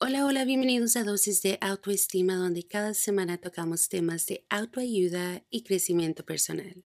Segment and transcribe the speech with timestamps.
[0.00, 5.64] Hola, hola, bienvenidos a Dosis de Autoestima, donde cada semana tocamos temas de autoayuda y
[5.64, 6.84] crecimiento personal.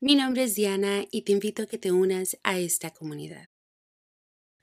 [0.00, 3.50] Mi nombre es Diana y te invito a que te unas a esta comunidad.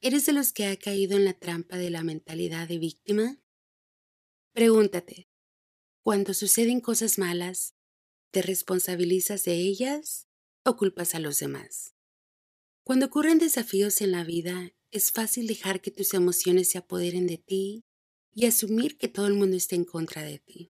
[0.01, 3.37] ¿Eres de los que ha caído en la trampa de la mentalidad de víctima?
[4.53, 5.29] Pregúntate,
[6.01, 7.75] cuando suceden cosas malas,
[8.31, 10.27] ¿te responsabilizas de ellas
[10.65, 11.93] o culpas a los demás?
[12.83, 17.37] Cuando ocurren desafíos en la vida, es fácil dejar que tus emociones se apoderen de
[17.37, 17.83] ti
[18.33, 20.71] y asumir que todo el mundo está en contra de ti.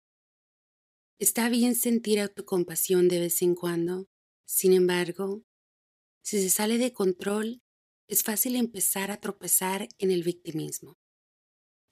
[1.20, 4.08] Está bien sentir autocompasión de vez en cuando,
[4.46, 5.44] sin embargo,
[6.24, 7.62] si se sale de control,
[8.08, 10.98] es fácil empezar a tropezar en el victimismo.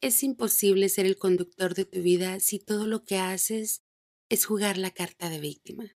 [0.01, 3.81] Es imposible ser el conductor de tu vida si todo lo que haces
[4.29, 5.95] es jugar la carta de víctima.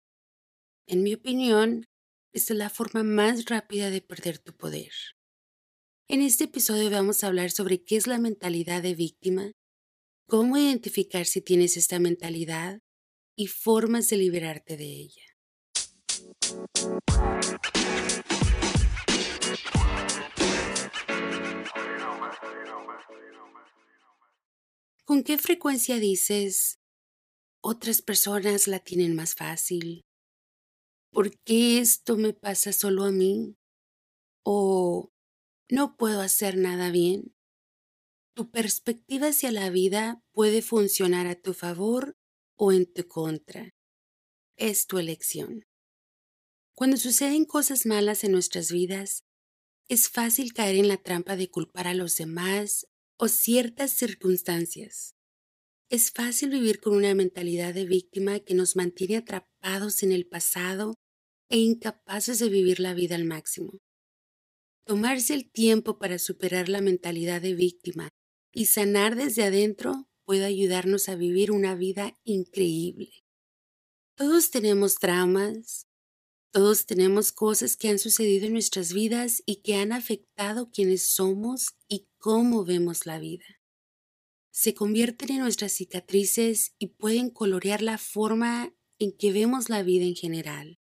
[0.88, 1.88] En mi opinión,
[2.34, 4.92] esta es la forma más rápida de perder tu poder.
[6.08, 9.52] En este episodio vamos a hablar sobre qué es la mentalidad de víctima,
[10.28, 12.80] cómo identificar si tienes esta mentalidad
[13.36, 15.24] y formas de liberarte de ella.
[25.06, 26.78] ¿Con qué frecuencia dices,
[27.64, 30.04] otras personas la tienen más fácil?
[31.12, 33.56] ¿Por qué esto me pasa solo a mí?
[34.44, 35.10] ¿O
[35.70, 37.36] no puedo hacer nada bien.
[38.36, 42.18] Tu perspectiva hacia la vida puede funcionar a tu favor
[42.56, 43.74] o en tu contra.
[44.58, 45.66] Es tu elección.
[46.76, 49.24] Cuando suceden cosas malas en nuestras vidas,
[49.88, 55.16] es fácil caer en la trampa de culpar a los demás o ciertas circunstancias.
[55.90, 60.96] Es fácil vivir con una mentalidad de víctima que nos mantiene atrapados en el pasado
[61.50, 63.80] e incapaces de vivir la vida al máximo.
[64.86, 68.10] Tomarse el tiempo para superar la mentalidad de víctima
[68.54, 73.10] y sanar desde adentro puede ayudarnos a vivir una vida increíble.
[74.16, 75.88] Todos tenemos traumas,
[76.52, 81.76] todos tenemos cosas que han sucedido en nuestras vidas y que han afectado quienes somos
[81.88, 83.46] y cómo vemos la vida.
[84.52, 90.06] Se convierten en nuestras cicatrices y pueden colorear la forma en que vemos la vida
[90.06, 90.80] en general.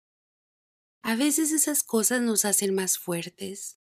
[1.02, 3.77] A veces esas cosas nos hacen más fuertes,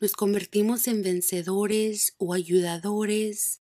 [0.00, 3.62] nos convertimos en vencedores o ayudadores,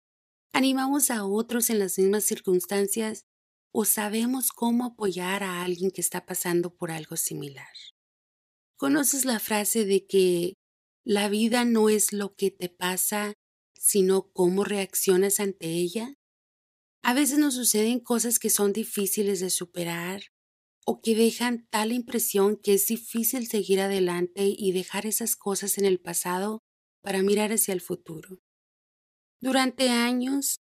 [0.53, 3.25] animamos a otros en las mismas circunstancias
[3.72, 7.67] o sabemos cómo apoyar a alguien que está pasando por algo similar.
[8.78, 10.53] ¿Conoces la frase de que
[11.03, 13.34] la vida no es lo que te pasa,
[13.75, 16.13] sino cómo reaccionas ante ella?
[17.03, 20.22] A veces nos suceden cosas que son difíciles de superar
[20.92, 25.86] o que dejan tal impresión que es difícil seguir adelante y dejar esas cosas en
[25.86, 26.64] el pasado
[27.04, 28.40] para mirar hacia el futuro.
[29.40, 30.62] Durante años,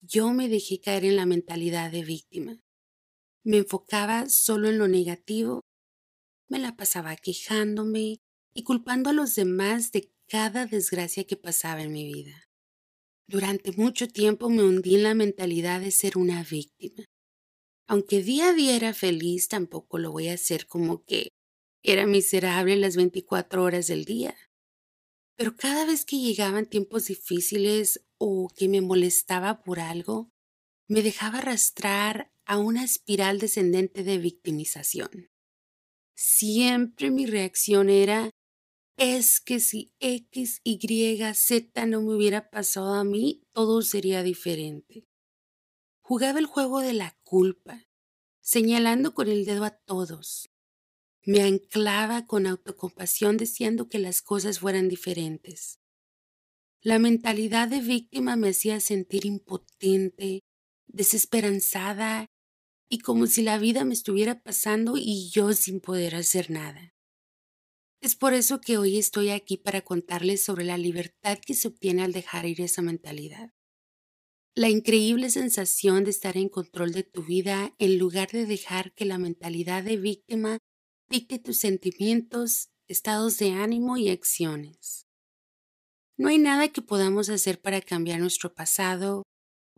[0.00, 2.58] yo me dejé caer en la mentalidad de víctima.
[3.44, 5.60] Me enfocaba solo en lo negativo,
[6.48, 8.18] me la pasaba quejándome
[8.52, 12.42] y culpando a los demás de cada desgracia que pasaba en mi vida.
[13.28, 17.04] Durante mucho tiempo me hundí en la mentalidad de ser una víctima.
[17.90, 21.30] Aunque día a día era feliz, tampoco lo voy a hacer como que
[21.82, 24.36] era miserable las 24 horas del día.
[25.36, 30.30] Pero cada vez que llegaban tiempos difíciles o que me molestaba por algo,
[30.88, 35.28] me dejaba arrastrar a una espiral descendente de victimización.
[36.16, 38.30] Siempre mi reacción era,
[38.98, 40.78] es que si X, Y,
[41.34, 45.09] Z no me hubiera pasado a mí, todo sería diferente.
[46.10, 47.86] Jugaba el juego de la culpa,
[48.40, 50.50] señalando con el dedo a todos.
[51.22, 55.78] Me anclaba con autocompasión deseando que las cosas fueran diferentes.
[56.82, 60.40] La mentalidad de víctima me hacía sentir impotente,
[60.88, 62.26] desesperanzada
[62.88, 66.92] y como si la vida me estuviera pasando y yo sin poder hacer nada.
[68.00, 72.02] Es por eso que hoy estoy aquí para contarles sobre la libertad que se obtiene
[72.02, 73.52] al dejar ir esa mentalidad
[74.60, 79.06] la increíble sensación de estar en control de tu vida en lugar de dejar que
[79.06, 80.58] la mentalidad de víctima
[81.08, 85.06] dicte tus sentimientos, estados de ánimo y acciones.
[86.18, 89.22] No hay nada que podamos hacer para cambiar nuestro pasado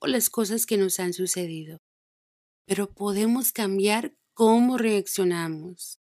[0.00, 1.78] o las cosas que nos han sucedido,
[2.66, 6.00] pero podemos cambiar cómo reaccionamos,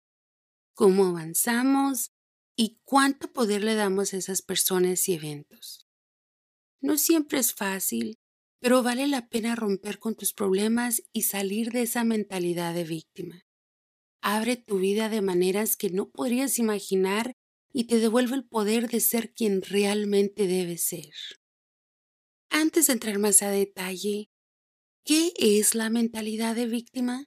[0.73, 2.09] cómo avanzamos
[2.55, 5.85] y cuánto poder le damos a esas personas y eventos.
[6.81, 8.17] No siempre es fácil,
[8.61, 13.41] pero vale la pena romper con tus problemas y salir de esa mentalidad de víctima.
[14.21, 17.33] Abre tu vida de maneras que no podrías imaginar
[17.73, 21.11] y te devuelve el poder de ser quien realmente debes ser.
[22.51, 24.29] Antes de entrar más a detalle,
[25.03, 27.25] ¿qué es la mentalidad de víctima?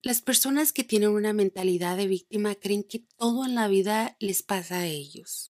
[0.00, 4.42] Las personas que tienen una mentalidad de víctima creen que todo en la vida les
[4.42, 5.52] pasa a ellos.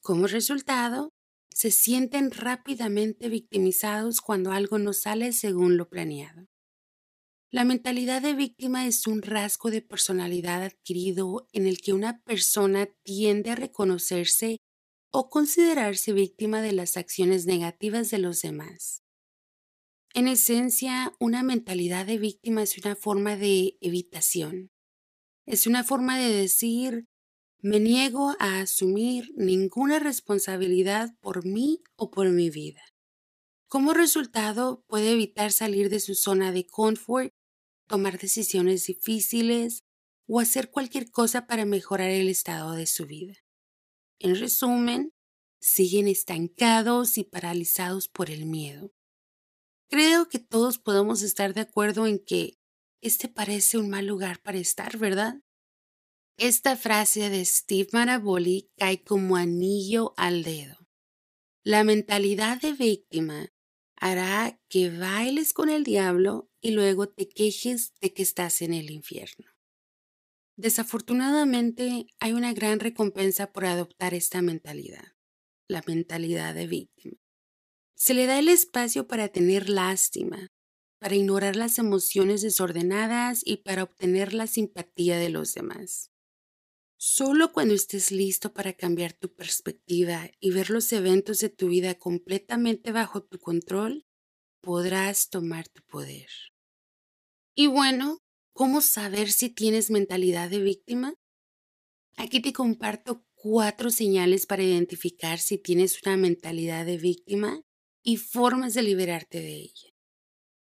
[0.00, 1.14] Como resultado,
[1.52, 6.46] se sienten rápidamente victimizados cuando algo no sale según lo planeado.
[7.52, 12.88] La mentalidad de víctima es un rasgo de personalidad adquirido en el que una persona
[13.02, 14.58] tiende a reconocerse
[15.12, 19.02] o considerarse víctima de las acciones negativas de los demás.
[20.14, 24.70] En esencia, una mentalidad de víctima es una forma de evitación.
[25.46, 27.06] Es una forma de decir,
[27.62, 32.82] me niego a asumir ninguna responsabilidad por mí o por mi vida.
[33.68, 37.32] Como resultado, puede evitar salir de su zona de confort,
[37.86, 39.84] tomar decisiones difíciles
[40.26, 43.34] o hacer cualquier cosa para mejorar el estado de su vida.
[44.18, 45.12] En resumen,
[45.60, 48.92] siguen estancados y paralizados por el miedo.
[49.88, 52.58] Creo que todos podemos estar de acuerdo en que
[53.02, 55.40] este parece un mal lugar para estar, ¿verdad?
[56.42, 60.78] Esta frase de Steve Maraboli cae como anillo al dedo.
[61.62, 63.52] La mentalidad de víctima
[63.94, 68.90] hará que bailes con el diablo y luego te quejes de que estás en el
[68.90, 69.50] infierno.
[70.56, 75.12] Desafortunadamente, hay una gran recompensa por adoptar esta mentalidad,
[75.68, 77.18] la mentalidad de víctima.
[77.94, 80.48] Se le da el espacio para tener lástima,
[80.98, 86.09] para ignorar las emociones desordenadas y para obtener la simpatía de los demás.
[87.02, 91.94] Solo cuando estés listo para cambiar tu perspectiva y ver los eventos de tu vida
[91.94, 94.04] completamente bajo tu control,
[94.60, 96.28] podrás tomar tu poder.
[97.54, 98.18] Y bueno,
[98.52, 101.14] ¿cómo saber si tienes mentalidad de víctima?
[102.18, 107.62] Aquí te comparto cuatro señales para identificar si tienes una mentalidad de víctima
[108.02, 109.88] y formas de liberarte de ella.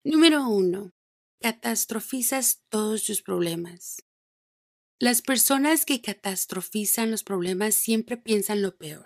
[0.03, 0.91] Número uno,
[1.39, 4.04] catastrofizas todos tus problemas.
[5.05, 9.05] Las personas que catastrofizan los problemas siempre piensan lo peor.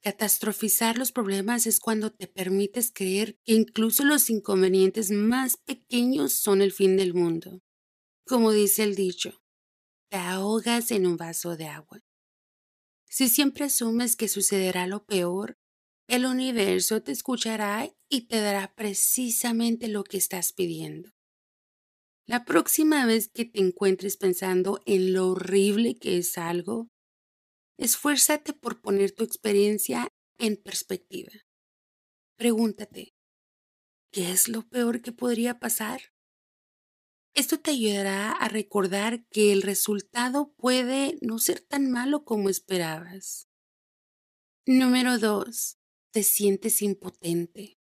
[0.00, 6.62] Catastrofizar los problemas es cuando te permites creer que incluso los inconvenientes más pequeños son
[6.62, 7.64] el fin del mundo.
[8.28, 9.42] Como dice el dicho,
[10.08, 11.98] te ahogas en un vaso de agua.
[13.08, 15.58] Si siempre asumes que sucederá lo peor,
[16.06, 21.10] el universo te escuchará y te dará precisamente lo que estás pidiendo.
[22.26, 26.88] La próxima vez que te encuentres pensando en lo horrible que es algo,
[27.78, 30.08] esfuérzate por poner tu experiencia
[30.38, 31.32] en perspectiva.
[32.36, 33.14] Pregúntate,
[34.12, 36.12] ¿qué es lo peor que podría pasar?
[37.34, 43.48] Esto te ayudará a recordar que el resultado puede no ser tan malo como esperabas.
[44.66, 45.78] Número 2
[46.12, 47.81] te sientes impotente.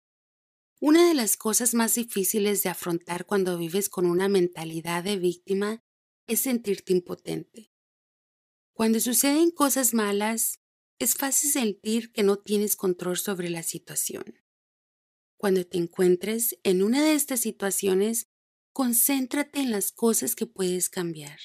[0.80, 5.82] Una de las cosas más difíciles de afrontar cuando vives con una mentalidad de víctima
[6.26, 7.72] es sentirte impotente.
[8.72, 10.60] Cuando suceden cosas malas,
[10.98, 14.24] es fácil sentir que no tienes control sobre la situación.
[15.36, 18.28] Cuando te encuentres en una de estas situaciones,
[18.72, 21.38] concéntrate en las cosas que puedes cambiar.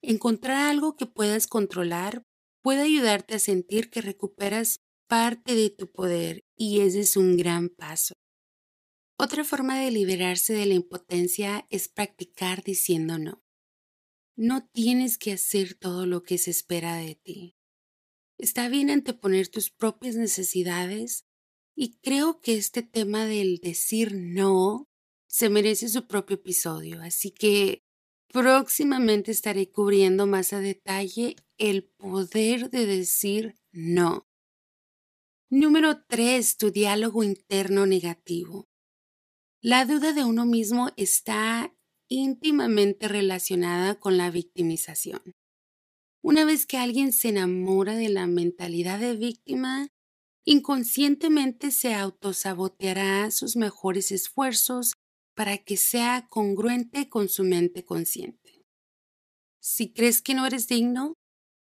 [0.00, 2.24] Encontrar algo que puedas controlar
[2.62, 7.68] puede ayudarte a sentir que recuperas parte de tu poder y ese es un gran
[7.68, 8.14] paso.
[9.22, 13.40] Otra forma de liberarse de la impotencia es practicar diciendo no.
[14.34, 17.56] No tienes que hacer todo lo que se espera de ti.
[18.36, 21.24] Está bien anteponer tus propias necesidades
[21.76, 24.88] y creo que este tema del decir no
[25.28, 27.84] se merece su propio episodio, así que
[28.26, 34.26] próximamente estaré cubriendo más a detalle el poder de decir no.
[35.48, 36.56] Número 3.
[36.56, 38.71] Tu diálogo interno negativo.
[39.64, 41.72] La duda de uno mismo está
[42.08, 45.36] íntimamente relacionada con la victimización.
[46.20, 49.86] Una vez que alguien se enamora de la mentalidad de víctima,
[50.44, 54.94] inconscientemente se autosaboteará sus mejores esfuerzos
[55.36, 58.66] para que sea congruente con su mente consciente.
[59.60, 61.14] Si crees que no eres digno,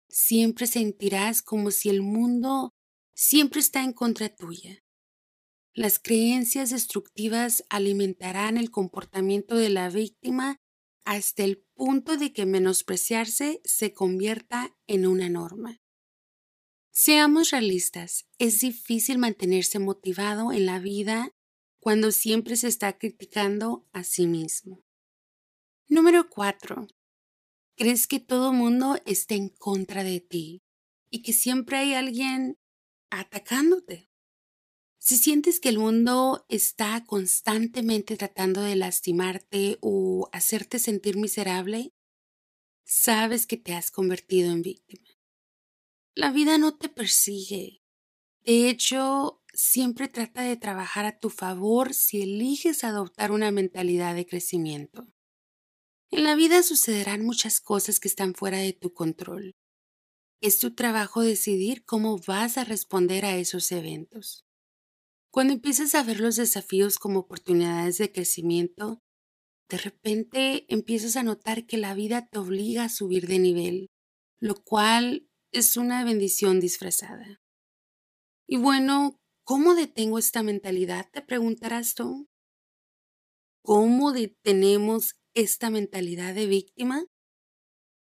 [0.09, 2.71] siempre sentirás como si el mundo
[3.13, 4.83] siempre está en contra tuya.
[5.73, 10.57] Las creencias destructivas alimentarán el comportamiento de la víctima
[11.05, 15.81] hasta el punto de que menospreciarse se convierta en una norma.
[16.91, 21.31] Seamos realistas, es difícil mantenerse motivado en la vida
[21.79, 24.83] cuando siempre se está criticando a sí mismo.
[25.87, 26.87] Número 4.
[27.77, 30.61] ¿Crees que todo mundo está en contra de ti
[31.09, 32.57] y que siempre hay alguien
[33.11, 34.10] atacándote.
[35.03, 41.91] Si sientes que el mundo está constantemente tratando de lastimarte o hacerte sentir miserable,
[42.85, 45.09] sabes que te has convertido en víctima.
[46.13, 47.81] La vida no te persigue.
[48.41, 54.27] De hecho, siempre trata de trabajar a tu favor si eliges adoptar una mentalidad de
[54.27, 55.07] crecimiento.
[56.11, 59.55] En la vida sucederán muchas cosas que están fuera de tu control.
[60.41, 64.45] Es tu trabajo decidir cómo vas a responder a esos eventos.
[65.31, 69.01] Cuando empiezas a ver los desafíos como oportunidades de crecimiento,
[69.69, 73.89] de repente empiezas a notar que la vida te obliga a subir de nivel,
[74.41, 77.41] lo cual es una bendición disfrazada.
[78.45, 81.09] Y bueno, ¿cómo detengo esta mentalidad?
[81.13, 82.27] Te preguntarás tú.
[83.63, 87.05] ¿Cómo detenemos esta mentalidad de víctima?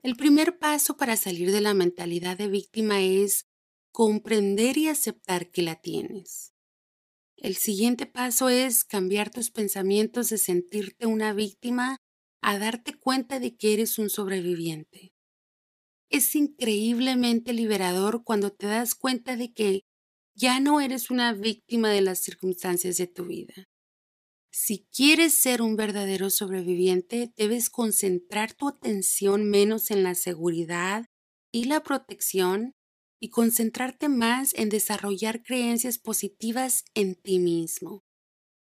[0.02, 3.46] El primer paso para salir de la mentalidad de víctima es
[3.92, 6.54] comprender y aceptar que la tienes.
[7.40, 11.96] El siguiente paso es cambiar tus pensamientos de sentirte una víctima
[12.42, 15.14] a darte cuenta de que eres un sobreviviente.
[16.10, 19.80] Es increíblemente liberador cuando te das cuenta de que
[20.34, 23.64] ya no eres una víctima de las circunstancias de tu vida.
[24.52, 31.06] Si quieres ser un verdadero sobreviviente, debes concentrar tu atención menos en la seguridad
[31.52, 32.74] y la protección
[33.20, 38.02] y concentrarte más en desarrollar creencias positivas en ti mismo.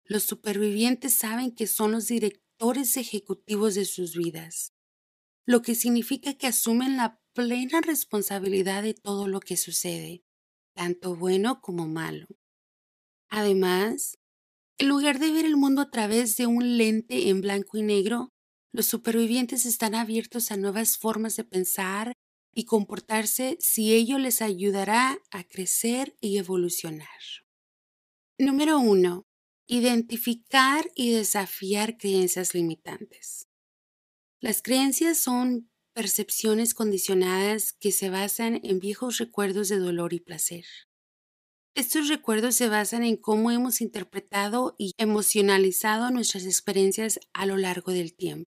[0.03, 4.73] Los supervivientes saben que son los directores ejecutivos de sus vidas,
[5.45, 10.23] lo que significa que asumen la plena responsabilidad de todo lo que sucede,
[10.75, 12.27] tanto bueno como malo.
[13.29, 14.17] Además,
[14.77, 18.29] en lugar de ver el mundo a través de un lente en blanco y negro,
[18.73, 22.13] los supervivientes están abiertos a nuevas formas de pensar
[22.53, 27.07] y comportarse si ello les ayudará a crecer y evolucionar.
[28.37, 29.25] Número 1.
[29.67, 33.47] Identificar y desafiar creencias limitantes.
[34.39, 40.65] Las creencias son percepciones condicionadas que se basan en viejos recuerdos de dolor y placer.
[41.73, 47.93] Estos recuerdos se basan en cómo hemos interpretado y emocionalizado nuestras experiencias a lo largo
[47.93, 48.50] del tiempo.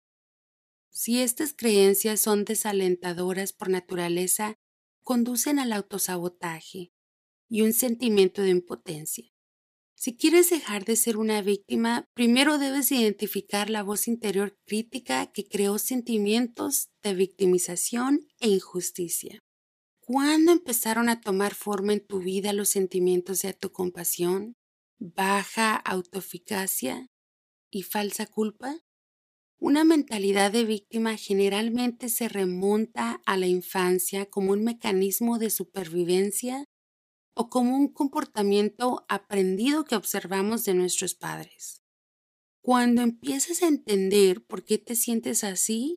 [0.96, 4.54] Si estas creencias son desalentadoras por naturaleza,
[5.02, 6.92] conducen al autosabotaje
[7.48, 9.28] y un sentimiento de impotencia.
[9.96, 15.44] Si quieres dejar de ser una víctima, primero debes identificar la voz interior crítica que
[15.44, 19.40] creó sentimientos de victimización e injusticia.
[19.98, 24.54] ¿Cuándo empezaron a tomar forma en tu vida los sentimientos de autocompasión,
[25.00, 27.08] baja autoeficacia
[27.70, 28.78] y falsa culpa?
[29.60, 36.64] Una mentalidad de víctima generalmente se remonta a la infancia como un mecanismo de supervivencia
[37.34, 41.82] o como un comportamiento aprendido que observamos de nuestros padres.
[42.62, 45.96] Cuando empiezas a entender por qué te sientes así,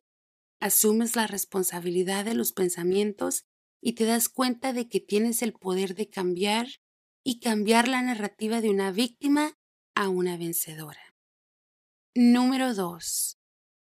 [0.60, 3.44] asumes la responsabilidad de los pensamientos
[3.80, 6.66] y te das cuenta de que tienes el poder de cambiar
[7.24, 9.54] y cambiar la narrativa de una víctima
[9.94, 11.14] a una vencedora.
[12.14, 13.37] Número 2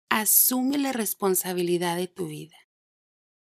[0.10, 2.58] asume la responsabilidad de tu vida.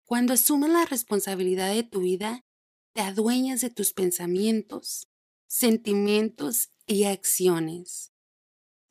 [0.06, 2.46] Cuando asumes la responsabilidad de tu vida,
[2.94, 5.10] te adueñas de tus pensamientos,
[5.48, 8.14] sentimientos y acciones.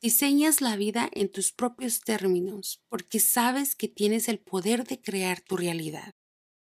[0.00, 5.40] Diseñas la vida en tus propios términos porque sabes que tienes el poder de crear
[5.40, 6.14] tu realidad.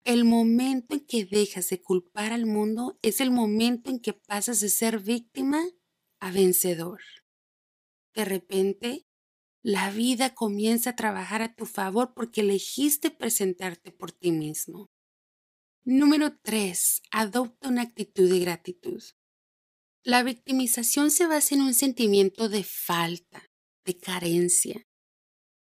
[0.04, 4.60] El momento en que dejas de culpar al mundo es el momento en que pasas
[4.60, 5.64] de ser víctima
[6.20, 7.00] a vencedor.
[8.14, 9.07] De repente,
[9.62, 14.88] la vida comienza a trabajar a tu favor porque elegiste presentarte por ti mismo.
[15.84, 17.02] Número 3.
[17.10, 19.02] Adopta una actitud de gratitud.
[20.04, 23.50] La victimización se basa en un sentimiento de falta,
[23.84, 24.86] de carencia,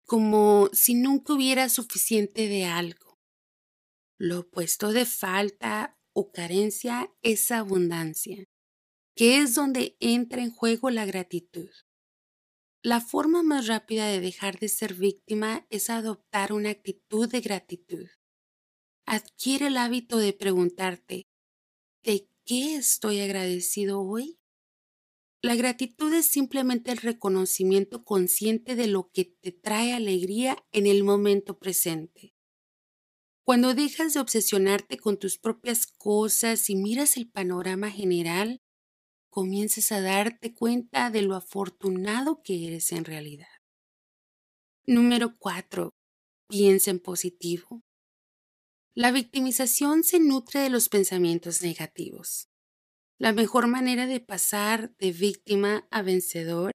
[0.07, 3.21] como si nunca hubiera suficiente de algo.
[4.19, 8.45] Lo opuesto de falta o carencia es abundancia,
[9.15, 11.71] que es donde entra en juego la gratitud.
[12.85, 18.09] La forma más rápida de dejar de ser víctima es adoptar una actitud de gratitud.
[19.07, 21.29] Adquiere el hábito de preguntarte,
[22.03, 24.41] ¿de qué estoy agradecido hoy?
[25.43, 31.05] La gratitud es simplemente el reconocimiento consciente de lo que te trae alegría en el
[31.05, 32.35] momento presente.
[33.45, 38.61] Cuando dejas de obsesionarte con tus propias cosas y miras el panorama general,
[39.33, 43.49] comiences a darte cuenta de lo afortunado que eres en realidad.
[44.87, 45.91] Número 4.
[46.49, 47.81] Piensa en positivo.
[48.95, 52.51] La victimización se nutre de los pensamientos negativos.
[53.19, 56.73] La mejor manera de pasar de víctima a vencedor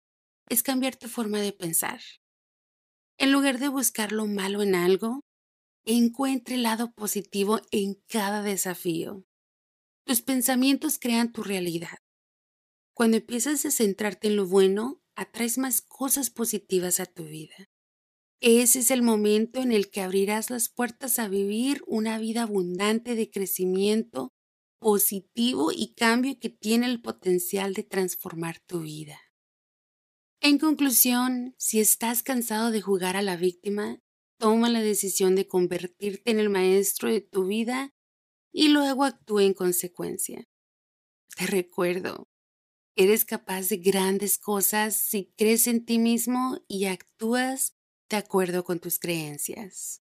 [0.49, 2.01] es cambiar tu forma de pensar.
[3.19, 5.21] En lugar de buscar lo malo en algo,
[5.85, 9.25] encuentre el lado positivo en cada desafío.
[10.05, 11.99] Tus pensamientos crean tu realidad.
[12.97, 17.69] Cuando empiezas a centrarte en lo bueno, atraes más cosas positivas a tu vida.
[18.41, 23.13] Ese es el momento en el que abrirás las puertas a vivir una vida abundante
[23.13, 24.29] de crecimiento
[24.79, 29.19] positivo y cambio que tiene el potencial de transformar tu vida.
[30.41, 33.99] En conclusión, si estás cansado de jugar a la víctima,
[34.39, 37.93] toma la decisión de convertirte en el maestro de tu vida
[38.51, 40.45] y luego actúa en consecuencia.
[41.37, 42.27] Te recuerdo,
[42.97, 47.75] eres capaz de grandes cosas si crees en ti mismo y actúas
[48.09, 50.01] de acuerdo con tus creencias.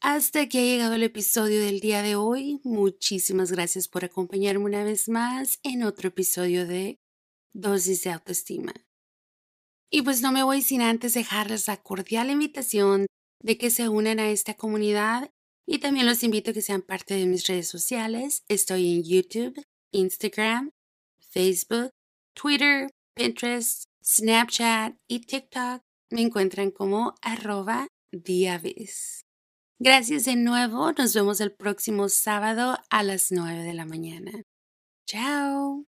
[0.00, 2.60] Hasta aquí ha llegado el episodio del día de hoy.
[2.64, 6.98] Muchísimas gracias por acompañarme una vez más en otro episodio de
[7.54, 8.74] Dosis de Autoestima.
[9.90, 13.06] Y pues no me voy sin antes dejarles la cordial invitación
[13.40, 15.30] de que se unan a esta comunidad
[15.66, 18.42] y también los invito a que sean parte de mis redes sociales.
[18.48, 20.72] Estoy en YouTube, Instagram,
[21.34, 21.90] Facebook,
[22.34, 27.88] Twitter, Pinterest, Snapchat y TikTok me encuentran como arroba.
[29.80, 30.92] Gracias de nuevo.
[30.92, 34.30] Nos vemos el próximo sábado a las 9 de la mañana.
[35.06, 35.84] Chao.